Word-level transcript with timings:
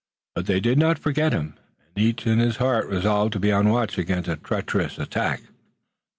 But 0.33 0.47
they 0.47 0.59
did 0.59 0.79
not 0.79 0.97
forget 0.97 1.31
him, 1.31 1.59
and 1.95 2.03
each 2.03 2.25
in 2.25 2.39
his 2.39 2.57
heart 2.57 2.87
resolved 2.89 3.33
to 3.33 3.39
be 3.39 3.51
on 3.51 3.69
watch 3.69 3.99
against 3.99 4.43
treacherous 4.43 4.97
attack. 4.97 5.43